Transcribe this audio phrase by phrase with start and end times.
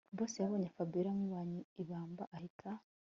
[0.17, 2.71] Boss yabonye ko Fabiora amubereye ibamba ahita